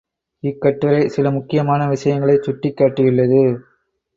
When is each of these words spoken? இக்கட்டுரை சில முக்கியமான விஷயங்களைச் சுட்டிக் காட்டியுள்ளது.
இக்கட்டுரை 0.43 1.09
சில 1.09 1.31
முக்கியமான 1.31 1.87
விஷயங்களைச் 1.87 2.43
சுட்டிக் 2.43 2.77
காட்டியுள்ளது. 2.77 3.43